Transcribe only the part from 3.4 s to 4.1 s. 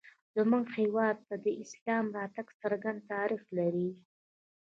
لري